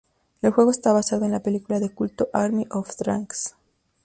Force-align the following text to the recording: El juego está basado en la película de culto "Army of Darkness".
El 0.41 0.49
juego 0.51 0.71
está 0.71 0.91
basado 0.93 1.25
en 1.25 1.31
la 1.31 1.43
película 1.43 1.79
de 1.79 1.91
culto 1.91 2.29
"Army 2.33 2.65
of 2.71 2.89
Darkness". 2.97 3.53